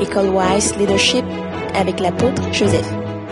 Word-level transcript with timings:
École 0.00 0.28
Wise 0.28 0.76
Leadership 0.76 1.24
avec 1.74 2.00
l'apôtre 2.00 2.42
Joseph. 2.52 2.86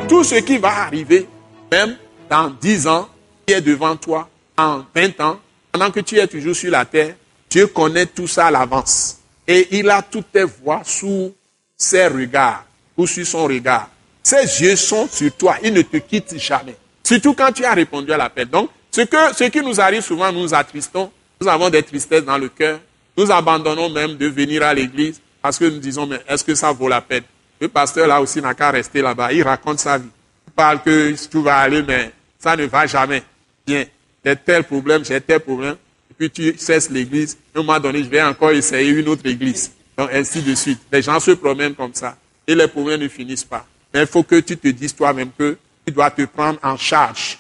Tout 0.09 0.25
ce 0.25 0.37
qui 0.37 0.57
va 0.57 0.69
arriver, 0.69 1.29
même 1.71 1.97
dans 2.31 2.49
10 2.49 2.87
ans, 2.87 3.09
qui 3.47 3.53
est 3.53 3.61
devant 3.61 3.97
toi, 3.97 4.29
en 4.57 4.83
20 4.95 5.21
ans, 5.21 5.41
pendant 5.71 5.91
que 5.91 6.01
tu 6.01 6.19
es 6.19 6.27
toujours 6.27 6.57
sur 6.57 6.71
la 6.71 6.85
terre, 6.87 7.17
Dieu 7.51 7.67
connaît 7.67 8.07
tout 8.07 8.27
ça 8.27 8.47
à 8.47 8.51
l'avance. 8.51 9.19
Et 9.47 9.69
il 9.79 9.91
a 9.91 10.01
toutes 10.01 10.33
tes 10.33 10.45
voix 10.45 10.81
sous 10.85 11.35
ses 11.77 12.07
regards 12.07 12.65
ou 12.97 13.07
sur 13.07 13.27
son 13.27 13.45
regard. 13.45 13.91
Ses 14.23 14.63
yeux 14.63 14.77
sont 14.77 15.07
sur 15.07 15.31
toi. 15.37 15.57
Il 15.63 15.75
ne 15.75 15.83
te 15.83 15.99
quitte 15.99 16.39
jamais. 16.39 16.77
Surtout 17.03 17.35
quand 17.35 17.53
tu 17.53 17.65
as 17.65 17.75
répondu 17.75 18.11
à 18.13 18.17
l'appel. 18.17 18.49
Donc, 18.49 18.71
ce, 18.91 19.03
que, 19.03 19.35
ce 19.35 19.45
qui 19.45 19.61
nous 19.61 19.79
arrive 19.81 20.01
souvent, 20.01 20.33
nous 20.33 20.41
nous 20.41 20.55
attristons. 20.55 21.11
Nous 21.41 21.49
avons 21.49 21.69
des 21.69 21.83
tristesses 21.83 22.25
dans 22.25 22.39
le 22.39 22.49
cœur. 22.49 22.81
Nous 23.19 23.31
abandonnons 23.31 23.91
même 23.91 24.17
de 24.17 24.27
venir 24.29 24.63
à 24.63 24.73
l'église 24.73 25.21
parce 25.45 25.59
que 25.59 25.67
nous 25.67 25.79
disons, 25.79 26.07
mais 26.07 26.23
est-ce 26.27 26.43
que 26.43 26.55
ça 26.55 26.73
vaut 26.73 26.89
la 26.89 27.03
peine? 27.03 27.23
Le 27.61 27.69
pasteur 27.69 28.07
là 28.07 28.19
aussi 28.19 28.41
n'a 28.41 28.55
qu'à 28.55 28.71
rester 28.71 29.03
là-bas. 29.03 29.31
Il 29.31 29.43
raconte 29.43 29.79
sa 29.79 29.99
vie. 29.99 30.09
Il 30.47 30.53
parle 30.55 30.81
que 30.81 31.15
tout 31.29 31.43
va 31.43 31.59
aller, 31.59 31.83
mais 31.83 32.13
ça 32.39 32.57
ne 32.57 32.65
va 32.65 32.87
jamais. 32.87 33.23
Bien, 33.67 33.85
j'ai 34.25 34.37
tel 34.37 34.65
problème, 34.65 35.05
j'ai 35.05 35.21
tel 35.21 35.41
problème. 35.41 35.77
Et 36.11 36.15
puis 36.17 36.31
tu 36.31 36.57
cesses 36.57 36.89
l'église. 36.89 37.37
À 37.55 37.59
un 37.59 37.63
moment 37.63 37.79
donné, 37.79 38.03
je 38.03 38.09
vais 38.09 38.23
encore 38.23 38.53
essayer 38.53 38.89
une 38.89 39.07
autre 39.07 39.27
église. 39.27 39.71
Donc, 39.99 40.09
ainsi 40.15 40.41
de 40.41 40.55
suite. 40.55 40.81
Les 40.91 41.03
gens 41.03 41.21
se 41.21 41.33
promènent 41.33 41.75
comme 41.75 41.93
ça. 41.93 42.17
Et 42.47 42.55
les 42.55 42.67
problèmes 42.67 43.03
ne 43.03 43.09
finissent 43.09 43.45
pas. 43.45 43.67
Mais 43.93 44.01
il 44.01 44.07
faut 44.07 44.23
que 44.23 44.37
tu 44.37 44.57
te 44.57 44.69
dises 44.69 44.95
toi-même 44.95 45.29
que 45.39 45.59
tu 45.87 45.93
dois 45.93 46.11
te 46.11 46.23
prendre 46.23 46.59
en 46.63 46.79
charge. 46.79 47.39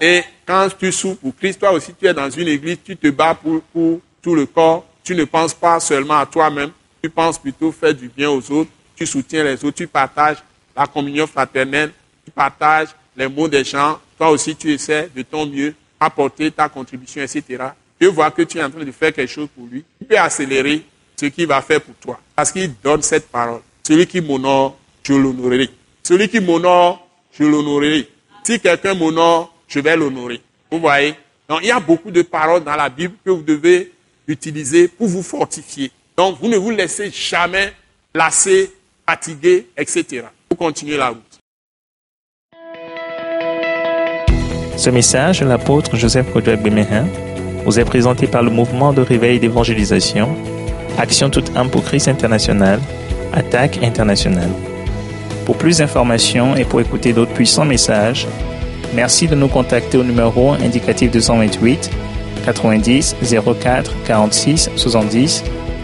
Et 0.00 0.24
quand 0.44 0.66
tu 0.76 0.90
souffres 0.90 1.20
pour 1.20 1.36
Christ, 1.36 1.60
toi 1.60 1.70
aussi, 1.70 1.94
tu 1.94 2.04
es 2.08 2.14
dans 2.14 2.30
une 2.30 2.48
église, 2.48 2.78
tu 2.84 2.96
te 2.96 3.10
bats 3.10 3.38
pour, 3.40 3.62
pour 3.62 4.00
tout 4.20 4.34
le 4.34 4.46
corps. 4.46 4.84
Tu 5.04 5.14
ne 5.14 5.24
penses 5.24 5.54
pas 5.54 5.78
seulement 5.78 6.18
à 6.18 6.26
toi-même. 6.26 6.72
Tu 7.04 7.10
penses 7.10 7.36
plutôt 7.38 7.70
faire 7.70 7.92
du 7.92 8.08
bien 8.08 8.30
aux 8.30 8.50
autres. 8.50 8.70
Tu 8.96 9.04
soutiens 9.04 9.44
les 9.44 9.62
autres. 9.62 9.76
Tu 9.76 9.86
partages 9.86 10.38
la 10.74 10.86
communion 10.86 11.26
fraternelle. 11.26 11.92
Tu 12.24 12.30
partages 12.30 12.88
les 13.14 13.28
mots 13.28 13.46
des 13.46 13.62
gens. 13.62 14.00
Toi 14.16 14.30
aussi, 14.30 14.56
tu 14.56 14.72
essaies 14.72 15.10
de 15.14 15.20
ton 15.20 15.44
mieux 15.44 15.74
apporter 16.00 16.50
ta 16.50 16.66
contribution, 16.70 17.20
etc. 17.20 17.44
Tu 18.00 18.06
vois 18.06 18.30
que 18.30 18.40
tu 18.40 18.56
es 18.56 18.64
en 18.64 18.70
train 18.70 18.82
de 18.82 18.90
faire 18.90 19.12
quelque 19.12 19.30
chose 19.30 19.48
pour 19.54 19.66
lui. 19.66 19.84
Tu 19.98 20.06
peux 20.06 20.16
accélérer 20.16 20.82
ce 21.14 21.26
qu'il 21.26 21.46
va 21.46 21.60
faire 21.60 21.82
pour 21.82 21.94
toi. 21.96 22.18
Parce 22.34 22.50
qu'il 22.50 22.72
donne 22.82 23.02
cette 23.02 23.28
parole. 23.28 23.60
Celui 23.86 24.06
qui 24.06 24.22
m'honore, 24.22 24.78
je 25.02 25.12
l'honorerai. 25.12 25.68
Celui 26.04 26.30
qui 26.30 26.40
m'honore, 26.40 27.06
je 27.38 27.44
l'honorerai. 27.44 28.08
Si 28.44 28.58
quelqu'un 28.58 28.94
m'honore, 28.94 29.54
je 29.68 29.78
vais 29.78 29.94
l'honorer. 29.94 30.40
Vous 30.70 30.80
voyez? 30.80 31.14
Donc 31.50 31.58
il 31.60 31.68
y 31.68 31.70
a 31.70 31.80
beaucoup 31.80 32.10
de 32.10 32.22
paroles 32.22 32.64
dans 32.64 32.76
la 32.76 32.88
Bible 32.88 33.12
que 33.22 33.28
vous 33.28 33.42
devez 33.42 33.92
utiliser 34.26 34.88
pour 34.88 35.06
vous 35.06 35.22
fortifier. 35.22 35.92
Donc 36.16 36.38
vous 36.40 36.48
ne 36.48 36.56
vous 36.56 36.70
laissez 36.70 37.10
jamais 37.10 37.72
lasser, 38.14 38.70
fatiguer, 39.08 39.66
etc. 39.76 40.26
Vous 40.48 40.56
continuez 40.56 40.96
la 40.96 41.08
route. 41.08 41.40
Ce 44.76 44.90
message 44.90 45.40
de 45.40 45.46
l'apôtre 45.46 45.96
Joseph 45.96 46.32
Kodouak 46.32 46.62
Bemehin 46.62 47.06
vous 47.64 47.80
est 47.80 47.84
présenté 47.84 48.26
par 48.26 48.42
le 48.42 48.50
mouvement 48.50 48.92
de 48.92 49.00
réveil 49.00 49.40
d'évangélisation, 49.40 50.36
Action 50.98 51.30
toute 51.30 51.56
âme 51.56 51.70
pour 51.70 51.82
Christ 51.82 52.08
international, 52.08 52.80
Attaque 53.32 53.82
internationale. 53.82 54.50
Pour 55.46 55.56
plus 55.56 55.78
d'informations 55.78 56.54
et 56.54 56.64
pour 56.64 56.80
écouter 56.80 57.12
d'autres 57.12 57.32
puissants 57.32 57.64
messages, 57.64 58.28
merci 58.94 59.26
de 59.26 59.34
nous 59.34 59.48
contacter 59.48 59.98
au 59.98 60.04
numéro 60.04 60.52
indicatif 60.52 61.10
228 61.10 61.90
90 62.44 63.16
04 63.60 63.92
46 64.06 64.70
70 64.76 65.42